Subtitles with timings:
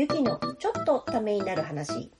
[0.00, 2.10] ゆきのちょっとためになる話。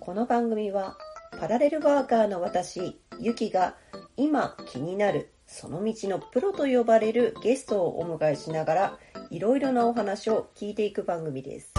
[0.00, 0.96] この番組は
[1.38, 3.76] パラレルワーカーの私、ゆきが
[4.16, 8.98] 今気になるその道のプロと呼ばれるゲストをお迎えしながら
[9.30, 11.72] いろいろなお話を聞いていく番組です。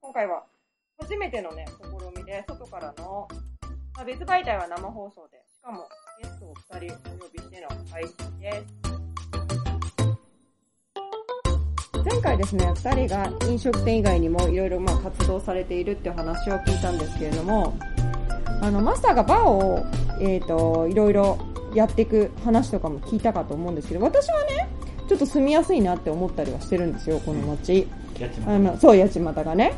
[0.00, 0.44] 今回は
[1.00, 3.26] 初めてのね、試みで外からの、
[3.96, 5.88] まあ、別媒体は生放送で、しかも
[6.22, 8.83] ゲストを2人お呼びしての配信です。
[12.04, 17.78] 前回ですね、2人が飲食店以外にもいろいろまあ活動されているっていう話を聞いたんですけれども、
[18.60, 19.86] あの、マスターがバーを、
[20.20, 21.38] えっ、と、いろいろ
[21.74, 24.68] やっていく話とかも聞いたかと思うんですけど、私はね、
[25.08, 27.88] ちょっと住みやすいなって思ったりはしてるんですよ、この街。
[28.46, 29.72] あの、そう、八街がね。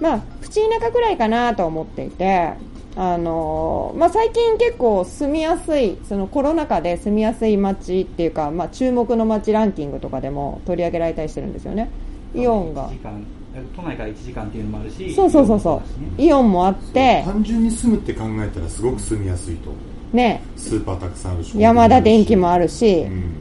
[0.00, 2.54] まあ、プチ田舎くらいかなと思っていて、
[2.94, 11.90] あのまあ、最近結構住みやすい、そのコロナ禍で住みやすい街っていうか、まあ、注目の街ランキングとかでも取り上げられたりしてるんですよね。
[12.34, 12.90] イオンが。
[13.76, 15.82] 都内から1時間っていうのもあるし、そうそうそうそ
[16.18, 16.22] う。
[16.22, 19.70] イオンもあって、単純に住むって考えたらすごく住みやすいと
[20.12, 23.34] ね、スーパーたくさんあるし山田電機もあるし、うん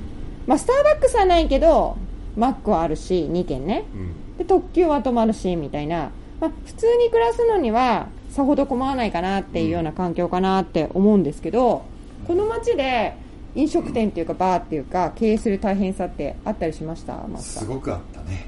[0.48, 1.98] まあ、スターバックスはないけど、
[2.38, 3.84] マックはあるし、2軒ね。
[3.94, 6.10] うんで、特急は止まるし、みたいな。
[6.40, 11.84] まあ、普通に暮らすのには、さほど困らないかなっていうような環境かなって思うんですけど、
[12.28, 13.14] この街で
[13.56, 17.20] 飲食店っていうかバーっていうか経営する大変さってあったりしました？
[17.38, 18.46] すごくあったね。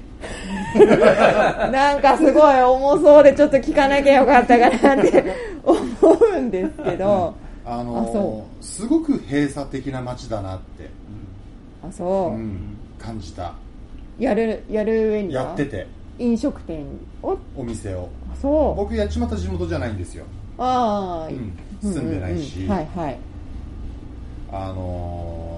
[0.76, 5.24] ー なんかすごい重そうでちょっと聞かなきゃよかったかなって
[5.64, 5.78] 思
[6.38, 7.34] うんですけど、
[7.66, 10.90] あのあそすごく閉鎖的な街だなって、
[11.86, 12.36] あ、そう。
[12.36, 13.54] う、ん、感じた。
[14.18, 15.44] やる、やる上には？
[15.44, 15.88] やってて
[16.20, 16.86] 飲食店
[17.22, 18.10] を、お店を。
[18.32, 18.76] あそう。
[18.76, 20.26] 僕八街地元じゃないんですよ、
[20.58, 21.58] ああ、うん。
[21.82, 22.70] 住んでないし、うんうん。
[22.70, 23.18] うんはいはい。
[24.52, 25.54] あのー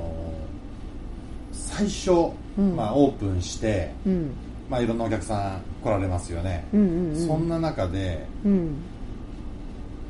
[1.76, 2.76] 最初、うん。
[2.76, 4.32] まあ、オープンして、うん。
[4.70, 7.28] まあ、いろんなお客さん来られますよね、うんうんうん。
[7.28, 8.76] そんな中でうん。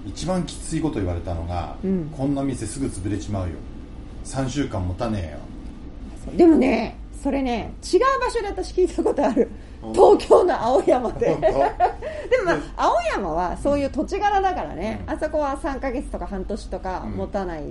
[0.06, 2.09] 一番きついこと言われたのが、うん。
[2.16, 3.56] こんな店すぐ潰れちまうよ。
[4.25, 5.36] 3週間持たね
[6.28, 6.38] えよ。
[6.38, 9.50] でもね、それね、違う場所で私聞いたことある。
[9.81, 11.34] 本東京の青山で。
[11.34, 11.63] 本 でも
[12.46, 15.13] まあ、青山はそういう土地柄だからね、うん。
[15.16, 17.14] あそこは3ヶ月とか半年とかうん。
[17.14, 17.64] 持たない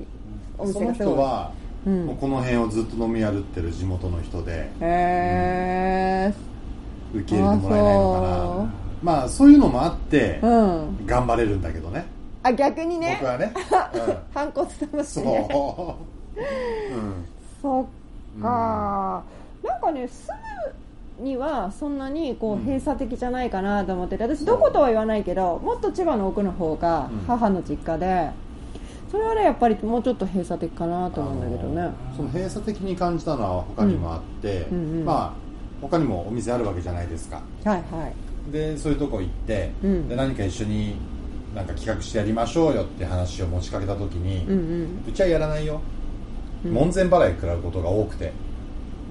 [0.59, 1.14] お店がすごい。
[1.14, 1.53] 人は、
[1.87, 2.16] うん。
[2.20, 6.34] この辺をずっと飲み歩ってる地元の人でへ
[7.14, 8.75] 受け入れてもらえないのかな。
[9.04, 10.48] まあそういうのもあってー。
[10.48, 11.06] うん。
[11.06, 12.06] 頑張れるんだけどね。
[12.43, 13.19] あ、逆にね。
[13.20, 13.54] 僕、はね、
[14.34, 15.97] 反骨してうん、そ
[16.37, 16.41] う。
[16.41, 17.25] うん。
[17.62, 17.84] そっ
[18.43, 19.22] か、
[19.64, 20.32] なんかね住
[21.19, 27.26] むにはそんなにこう閉鎖的じゃないかなと思ってて私どことは言わないけどもっと千葉の奥の方がうん。
[27.26, 28.30] 母の実家で、
[29.10, 31.91] それはねやっぱりもうちょっと閉鎖的かなと思うんだけどね。
[32.16, 35.04] その閉鎖的に感じたのは他にもあって、うんうんうん。
[35.04, 35.32] まあ
[35.81, 37.41] 他にもお店あるわけじゃないですか。
[37.64, 38.12] はいは
[38.48, 38.52] い。
[38.52, 40.08] でそういうとこ行って、うん。
[40.08, 40.96] で何か一緒に
[41.54, 45.04] なんか企画してやりましょうよって話を持ちかけた時に、うんうん。
[45.08, 45.81] うちはやらないよ、
[46.64, 46.72] うん。
[46.72, 48.32] 門前払い食らうことが多くて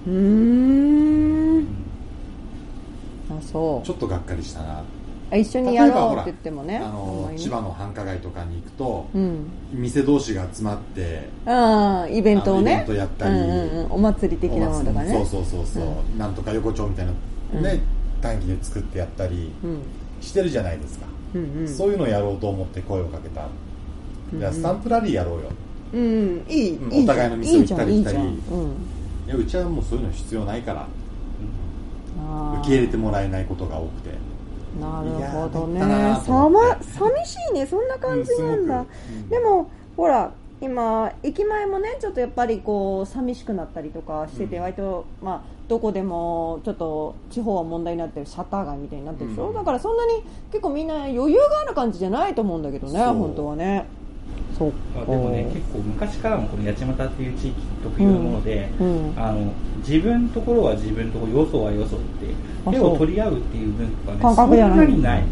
[0.07, 1.67] うーん。
[3.29, 3.85] あそう。
[3.85, 4.83] ちょっとがっかりしたな。
[5.31, 6.77] あ一緒にやろうって言ってもね。
[6.77, 9.45] あの千葉の繁華街とかに行くと、うん。
[9.71, 12.73] 店同士が集まってああイベントをね。
[12.73, 13.35] イベントやったり。
[13.35, 15.11] うんうんうん、お祭り的なものとかね。
[15.11, 15.83] そうそうそうそう、
[16.15, 17.13] うなんとか横丁みたいな
[17.61, 17.81] ね、
[18.21, 19.81] 短期で作ってやったりうん。
[20.21, 21.67] してるじゃないですか、うんうん。
[21.67, 23.47] そういうのをやろうと思って声をかけた、うん
[24.39, 25.51] じゃあスタンプラリーやろうよ。
[25.93, 28.17] うん、いい、お互いの店行ったり来たり。
[28.17, 28.39] いい
[29.25, 30.87] いやうちはもうそういうの必要ないから。
[32.25, 34.09] あー受け入れてもらえないことが多くて。
[34.79, 35.79] なるほどね。
[36.25, 37.65] さま寂しいね。
[37.65, 40.31] そんな感じなんだ、うんでもほら
[40.61, 44.63] 今駅前もねちょっとやっぱりこう寂しくなったりとかしてて、うん。
[44.63, 49.53] 割とまあどこでもちょっと地方は問題になってるシャッター街みたいになってるでしょ、うん。
[49.53, 53.85] だからそんなに結構みんな余裕がある感じじゃないと思うんだけどね本当はね
[54.57, 55.01] そっか。
[55.01, 59.51] あでもね結構昔からもこの八街っていう地域特有のもので、うんあの
[59.85, 62.05] 自分のところは自分のところよそはよそって
[62.65, 64.77] あ手を取り合うっていう文化がね感覚じゃない。
[64.77, 65.23] そんなにない。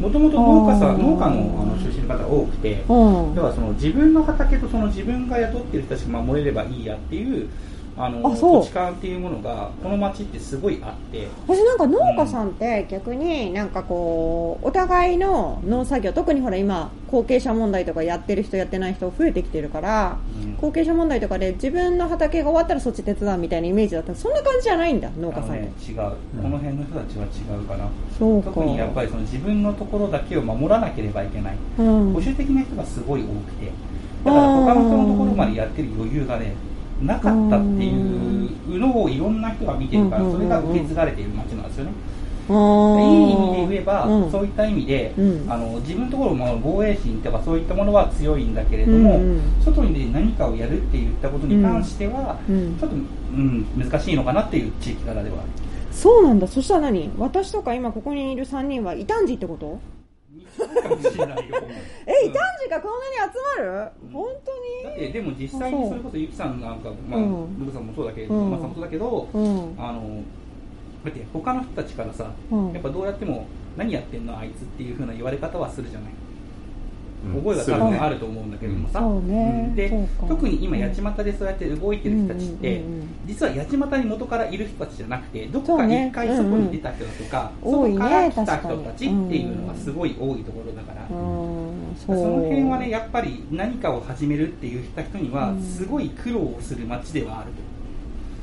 [0.00, 3.34] もともと農家さん農家のあの出身の方が多くてうん。
[3.34, 7.48] 要はその自分の畑とその自分が雇ってる人たちが守れればいいやっていう
[7.96, 11.28] あのあ土地勘っていうものがこの町ってすごいあって。
[11.46, 20.56] 私なんか農家さんって逆になんかこうお互いの農作業特にほら今後継者問題とかやってる人やってない人増えてきてるからうん。
[20.56, 25.96] 後継者問題とかで自分の畑が終わったらそっち手伝うみたいなイメージだったらそんな感じじゃないんだ農家さんね違う。
[25.96, 27.88] この辺の人たちは違うかな。
[28.18, 28.50] そうか。
[28.50, 31.56] 特にやっぱりその自分のところだけを守らなければいけない。
[31.78, 32.12] うん。
[32.12, 33.70] 保守的な人がすごい多くて。
[34.24, 36.54] だから他の人のところまでやってる余裕がね
[37.02, 41.92] なかったっていうのをいろんな人が見てるから、うんそれが受け継がれている街なんですよね。
[42.46, 44.30] あいい意味で言えば、うん。
[44.30, 45.46] そういった意味で、うん。
[45.48, 49.40] あの自分のところも防衛心とかそういったものは強いんだけれども、うんうん。
[49.64, 52.76] 外に何かをやるって言ったことに関しては、うん。
[52.78, 52.98] ちょっと、う
[53.38, 55.36] ん、難しいのかなっていう地域柄では。
[55.90, 56.46] そうなんだ。
[56.46, 57.10] そしたら何？
[57.16, 59.80] 私とか今ここにいる3人は異端児ってこと？
[62.06, 63.90] え異端児がこんなに集まる？
[64.12, 64.84] 本当に？
[64.84, 67.58] だってでも実際にそれこそゆきさんなんか、まあ、うん。
[67.58, 68.50] ルブさんもそうだけど、うん。
[68.50, 69.74] まあさんもそうだけど、うん。
[69.78, 70.22] あの
[71.04, 72.72] だって他の人たちからさ、うん。
[72.72, 73.46] やっぱどうやっても
[73.76, 76.23] 何やってんのあいつっていう風な言われ方はするじゃない、うん
[77.32, 79.00] 覚えが多分あると思うんだけどもさ、
[79.74, 83.08] で特に今八街でそうやって動いてる人たちって、うんうんうんうん。
[83.26, 87.94] 実は八街に元からいる人たちじゃなくてどこか一回外に出た人だとか、うんうん。
[87.94, 91.96] そこから来た人たちっていうのがすごい多いところだから、うん。
[91.96, 95.62] そそうの辺はねやっぱり何かを始めるって言った人にはうん。
[95.62, 97.50] すごい苦労をする街ではある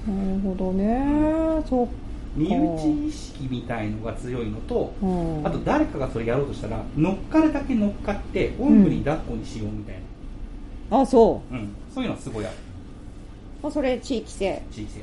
[0.05, 0.11] と。
[0.11, 1.63] なるほどね。
[1.69, 1.87] そう
[2.35, 5.05] 身内意識みたいのが強いのと、う。
[5.05, 9.95] んあと誰かがそれやろうとしたら乗っかるだけ乗っかっておんぶに抱っこにしようみたい
[10.91, 11.53] あそう。
[11.53, 11.75] な、うん。
[11.93, 12.55] そういうのはすごいある。
[13.61, 14.61] まあそれ地域性。
[14.71, 15.01] 地域性。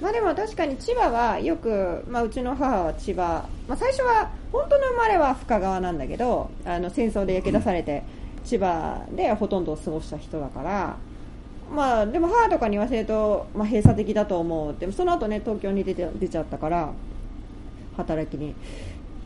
[0.00, 8.02] まあでも確かに千葉はよく、まあ、うちの母は千葉、まあ、最初は本当の生まれは深川なんだけどあの戦争で焼け出されて、
[8.44, 10.96] 千葉でほとんどを過ごした人だから、
[11.74, 14.74] まあ、でも母とかに言わせると、まあ、閉鎖的だと思う。
[14.78, 16.92] でもその後ね東京に出て出ちゃったから
[17.96, 18.54] 働きに。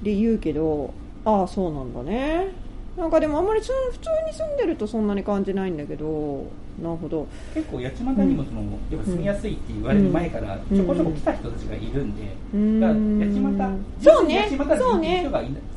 [0.02, 0.94] で言うけど
[1.24, 2.48] ああそうなんだね。
[2.96, 3.72] なんかでもあんまり普通
[4.26, 6.44] に住んでるとそんなに感じないんだけど。
[6.78, 7.26] なるほど。
[7.54, 10.76] 結構八街にもその、やっぱ住みやすいって言われる前からうん。
[10.76, 12.80] ちょこちょこ来た人たちがいるんで、うん。
[12.80, 14.48] だから八街そうね。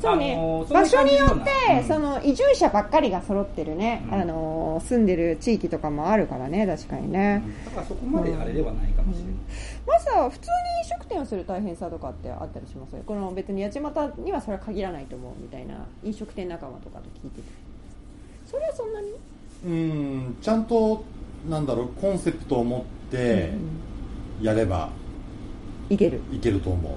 [0.00, 0.36] そうね。
[0.70, 1.82] 場所によって、そういう感じような。
[1.84, 4.14] その移住者ばっかりが揃ってるね、うん。
[4.14, 7.64] あの住んでる地域とかもあるからね確かにね、うん。
[7.64, 9.34] だからそこまであれではないかもしれない、
[9.86, 12.96] まずは普通に飲食店をする大変さとかってあったりします？
[13.06, 17.48] この別に八街にはそれは限らないと思うみたいな飲食店仲間とかと聞いてて。
[18.46, 19.08] それはそんなに？
[19.64, 21.04] うんちゃんと
[21.48, 23.50] なんだろうコンセプトを持って
[24.40, 24.90] やれば
[25.88, 26.20] いける。
[26.32, 26.96] いけると思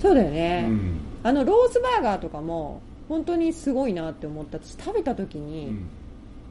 [0.00, 1.00] そうだよう、ね、うん。
[1.22, 4.58] あのロースバーガーとかも本当にすごいなって思った。
[4.58, 5.86] 私食べた時に、うん。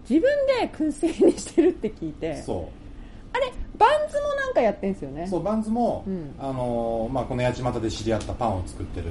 [0.09, 0.21] 自分
[0.59, 2.69] で燻製にしてるって聞いてそ
[3.31, 5.23] あれバンズもなんかやってんすよね。
[5.23, 6.35] うそうバンズも、うん。
[6.39, 9.07] あのーまあ、この八街で知り合ったパンを作ってる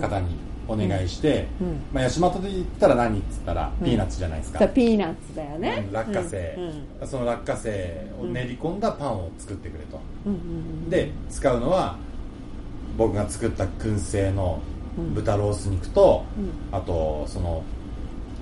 [0.00, 0.36] 方に
[0.70, 1.80] お願いして、うん。
[1.92, 3.84] まあ、八街で言ったら何っつったらうん。
[3.84, 5.84] ピーナッツじゃないですか、ピーナッツだよね。
[5.86, 6.54] うん落花生、
[7.00, 7.08] うん。
[7.08, 10.32] その落花生を練り込んだパンを作ってくれと、うん。
[10.32, 10.38] うん。
[10.38, 10.42] う
[10.86, 10.90] ん。
[10.90, 11.96] で使うのは
[12.96, 14.60] 僕が作った燻製の
[14.98, 15.14] うん。
[15.14, 16.76] 豚ロース肉と、うん。
[16.76, 17.62] あとその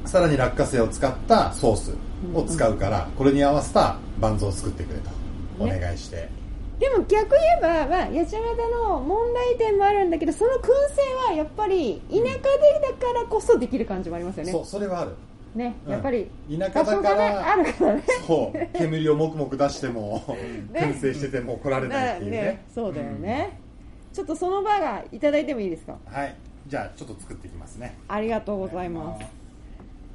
[0.04, 1.94] さらに落花生を使ったソース
[2.34, 5.10] を使うから、これに合わせたバンズを作ってくれと。
[5.60, 6.28] おね願いして、
[6.78, 8.34] でも逆言えば、まあ、八街
[8.72, 12.38] の問題点もあるんだけどその燻製はやっぱり田舎でだ
[12.94, 14.52] からこそできる感じもありますよね。
[14.52, 15.12] そうそれはある。
[15.56, 15.92] ねうん。
[15.92, 18.04] やっぱり田舎だからあるからね。
[18.26, 20.22] そう 煙をもくもく出しても、
[20.72, 20.80] ね。
[20.80, 22.64] 燻製してても怒られないっていうね。
[22.72, 23.58] そうだよね、
[24.12, 25.96] ちょっとそのバーガーいただいてもいいですか？
[26.06, 26.34] うんはい。
[26.68, 27.96] じゃあちょっと作っていきますね。
[28.06, 29.24] ありがとうございます。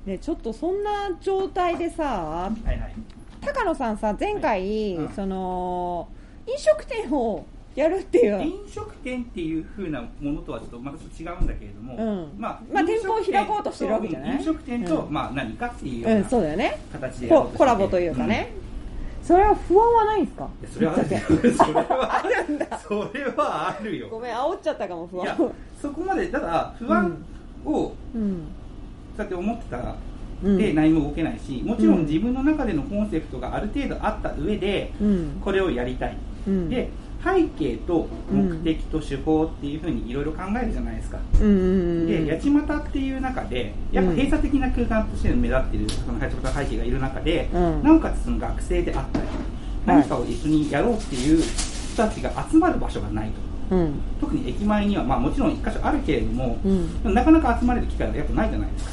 [0.06, 2.94] ねちょっとそんな状態でさはいはい。
[3.42, 5.10] 高野さんさ前回、うん。
[5.10, 6.08] その
[6.48, 7.46] 飲食店を
[7.76, 8.42] やるっていう。
[8.42, 12.40] 飲食店っていう風なものとはちょっとまたちょっと違うんだけれども、うん。
[12.40, 14.38] まあ、まあ店舗を開こうとしてるわけじゃない？
[14.38, 16.80] 飲食店と、うんまあ何かっていうよう、うんなそうだよね。
[16.92, 17.52] 形でうとしてて。
[17.54, 18.52] ココラボというかね、
[19.24, 20.50] それは不安はないんですか？
[20.74, 21.20] それはあるよ。
[21.58, 22.78] それはあるんだ。
[22.80, 24.10] それはあるよ。
[24.10, 27.18] ごめん煽っちゃったかも不いや安そこまでただ不安
[27.66, 28.42] をうん。
[29.18, 29.96] だって思ってたら
[30.44, 30.58] うん。
[30.58, 32.06] で何も動けないしもちろうんん。
[32.06, 35.42] 自分の中でのコンセプトがある程度あった上でうん。
[35.42, 36.70] これをやりたい、うん。
[36.70, 36.90] で
[37.24, 41.50] 背景と目的と手法っていうふうにいろいろ考えるじゃないですか、うんう
[42.04, 47.84] んで八街っていう中でやっぱ閉鎖的な空間として目立っているその八街背景がいる中で、うん。
[47.84, 49.28] なおかつその学生であったり
[49.86, 53.30] 何かを一緒にやろうっていう人たちが集まる場所がない
[53.70, 53.76] と。
[53.76, 53.94] うん。
[54.20, 57.14] 特に駅前には、まあ、もちろん一箇所あるけれども、うん。
[57.14, 58.92] なかなか集まれる機会がやっぱないじゃないですか。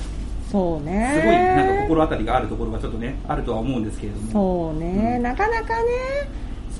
[0.50, 1.12] そうね。
[1.14, 4.30] すごいなんか心当たりがあるところがちょっとねあるとは思うんですけれども。
[4.32, 5.22] そうね、うん。
[5.22, 5.90] なかなかね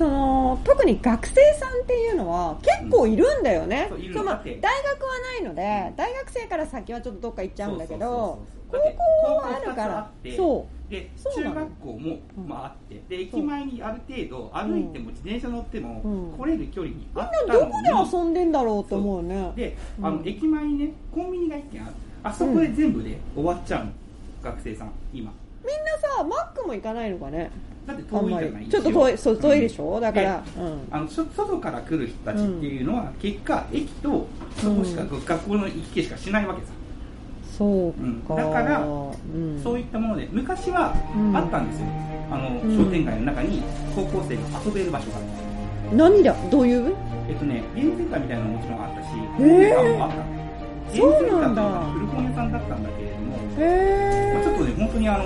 [0.01, 10.93] その特に学生さんっていうのは結構いるんだよね、うんまあ大学はないので大学生から先はちょっとどっか行っちゃうんだけど高校はあるからそう。
[10.93, 11.35] なの。
[11.35, 16.37] 中学校も、うんまあ、あってで駅前にある程度歩いても自転車乗ってもうん。
[16.37, 19.51] 来れる距離にあっうみんなどこで遊んでんだろうと思うね。
[19.55, 20.27] であの、うん。
[20.27, 21.93] 駅前にねコンビニが1軒ある
[22.23, 23.91] あそこで全部で終わっちゃうの、
[24.41, 25.31] 学生さん今。
[25.63, 27.51] みんなさあマックも行かないのかね
[27.87, 28.69] だって遠いじゃないり。
[28.69, 29.93] ちょっと遠いそう遠いでしょ？
[29.93, 30.43] ょだから。
[30.55, 30.79] でうん。
[30.91, 36.67] あのそ外から来る人たちっていうのは、結果駅とそこしか、う学校の行き来しかしないわけさ、
[37.57, 38.27] そうか、うん。
[38.27, 39.59] だからうん。
[39.63, 41.35] そういったもので昔はうん。
[41.35, 41.87] あったんですよ、
[42.31, 42.77] あのうん。
[42.77, 43.63] 商店街の中に
[43.95, 45.17] 高校生が遊べる場所が。
[45.17, 46.35] あって何だ？
[46.49, 46.93] どういう？
[47.27, 49.41] えっとねゲームセンターみたいなのももちろんあったしへー。
[49.41, 50.15] 本屋さんもあった。
[50.17, 50.41] の
[50.93, 55.23] ゲームセンターというそうなんだか古本屋さんだったんだけれども、へえまあちょっとね本当にあの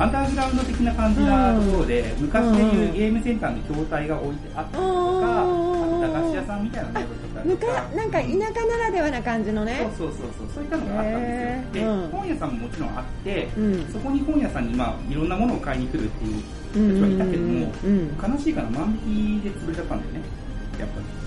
[0.00, 7.74] アンダーグラウンド的な感じなところで、昔でいうゲームセンターの筐体が置いてあったりとか、うんあと駄菓子屋さんみたいなのが置いてあったりむとか。
[7.74, 9.90] かなんか田舎ならではな感じのね。
[9.98, 10.48] そうそうそうそう。
[10.54, 13.92] そういったのがあったんですよで、本屋さんももちろんあって、うん。
[13.92, 16.42] そこに本屋さんにまあいろんなものを買いに来るっていう
[16.72, 18.16] 人はいたけども、うん。
[18.16, 20.20] 悲しいから万引きで潰れちゃったんだよね。
[20.80, 21.04] やっぱり。
[21.04, 21.19] あ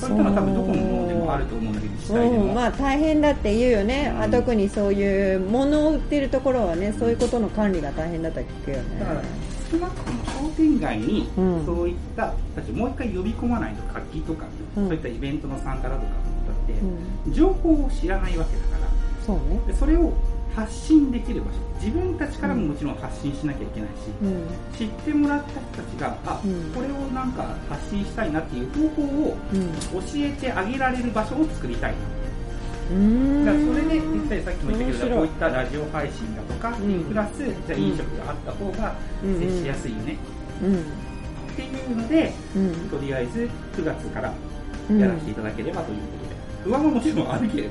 [0.00, 0.10] そう。
[0.10, 1.72] いったのは多分どこのものでもあると思う。
[1.72, 4.22] んだけど自治体でも、うん、まあ大変だって言うよね、うん。
[4.22, 9.00] あ特にそういう物を売ってるところはねそういうことの管理が大変だったら聞くよね。
[9.00, 9.22] だから
[9.70, 11.66] 少なくとも商店街にうん。
[11.66, 14.88] そういった人たちをもう一回呼び込まないと活気とか、うん。
[14.88, 16.08] そういったイベントの参加だとかだ
[16.64, 16.72] って、
[17.26, 17.32] うん。
[17.32, 18.90] 情報を知らないわけだから。
[19.24, 19.60] そうね。
[19.66, 20.12] でそれを
[20.54, 21.58] 発信できる場所。
[21.80, 23.92] 自分たちからももちろん発信しなきゃいけないし、
[24.22, 24.76] うん。
[24.76, 26.72] 知ってもらった人たちがあ、うん。
[26.74, 29.72] これをなんか発信したいなっていう方法をうん。
[29.72, 31.98] 教えてあげられる場所を作りたいな
[32.90, 33.44] うーん。
[33.44, 37.04] だからそれで実際さっきも言ったけどこういったラジオ配信だとか、ん。
[37.04, 39.40] プラスじゃあ飲食があった方がうん。
[39.40, 40.16] 接しやすいよね、
[40.62, 40.74] うん。
[40.74, 40.80] っ
[41.56, 42.88] ていうのでうん。
[42.90, 44.32] とりあえず9月から
[44.90, 44.98] うん。
[44.98, 46.19] やらせていただければということ
[46.64, 47.48] で、不安はもちろんある。
[47.48, 47.70] けれど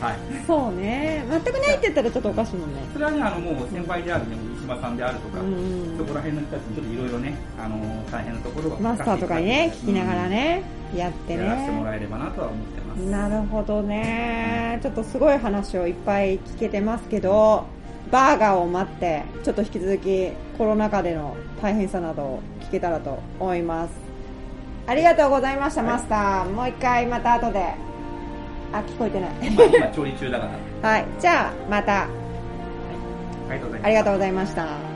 [0.00, 0.16] はい。
[0.46, 1.24] そうね。
[1.30, 2.80] 全くないって言ったらちょっとおかしいもんね。
[2.92, 5.94] それはねあのもう先輩であるね三島さんであるとか、うん。
[5.98, 10.62] そこら辺の人たちにちょっといろいろねあの大変なところはマスターとかにね聞きながらね
[10.94, 12.98] やってやらせてもねらえればなとは思ってます。
[12.98, 14.78] なるほどね。
[14.82, 17.64] ちょっとすごい話をいっぱい聞けてますけど
[18.10, 24.03] バーガーを待ってちょっと引き続きコロナ禍での大変さなどを聞けたらと思います
[24.86, 25.92] ありがとうございました、はい。
[25.92, 26.50] マスター。
[26.50, 27.74] もう一回また後で。
[28.72, 29.50] あ聞こえてない。
[29.50, 30.48] まあ今調理中だか
[30.82, 32.08] ら、 はい、はいじゃあまた。
[33.48, 34.93] ありがとうございありがとうございました